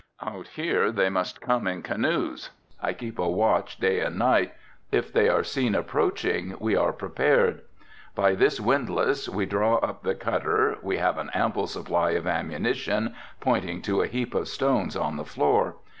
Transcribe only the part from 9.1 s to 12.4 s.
we draw up the cutter, we have an ample supply of